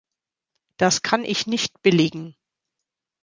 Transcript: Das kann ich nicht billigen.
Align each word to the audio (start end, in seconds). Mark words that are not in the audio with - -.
Das 0.77 1.03
kann 1.03 1.23
ich 1.23 1.45
nicht 1.45 1.83
billigen. 1.83 2.35